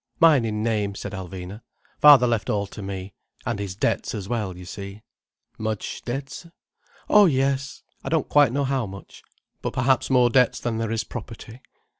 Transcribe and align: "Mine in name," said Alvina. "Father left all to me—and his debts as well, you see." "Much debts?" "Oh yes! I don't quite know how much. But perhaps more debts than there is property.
"Mine 0.19 0.45
in 0.45 0.63
name," 0.63 0.95
said 0.95 1.11
Alvina. 1.11 1.61
"Father 1.99 2.25
left 2.25 2.49
all 2.49 2.65
to 2.65 2.81
me—and 2.81 3.59
his 3.59 3.75
debts 3.75 4.15
as 4.15 4.27
well, 4.27 4.57
you 4.57 4.65
see." 4.65 5.03
"Much 5.59 6.01
debts?" 6.03 6.47
"Oh 7.07 7.27
yes! 7.27 7.83
I 8.03 8.09
don't 8.09 8.27
quite 8.27 8.51
know 8.51 8.63
how 8.63 8.87
much. 8.87 9.21
But 9.61 9.73
perhaps 9.73 10.09
more 10.09 10.31
debts 10.31 10.59
than 10.59 10.79
there 10.79 10.91
is 10.91 11.03
property. 11.03 11.61